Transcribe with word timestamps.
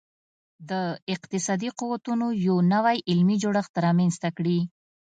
د 0.69 0.71
اقتصادي 1.13 1.69
قوتونو 1.79 2.27
یو 2.47 2.57
نوی 2.73 2.97
علمي 3.09 3.35
جوړښت 3.43 3.73
رامنځته 3.85 4.29
کړي 4.37 4.59